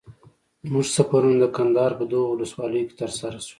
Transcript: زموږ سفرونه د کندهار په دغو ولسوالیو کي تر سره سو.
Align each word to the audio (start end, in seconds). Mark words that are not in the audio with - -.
زموږ 0.67 0.85
سفرونه 0.95 1.37
د 1.39 1.45
کندهار 1.55 1.91
په 1.99 2.03
دغو 2.11 2.31
ولسوالیو 2.31 2.87
کي 2.89 2.95
تر 3.01 3.09
سره 3.19 3.37
سو. 3.45 3.49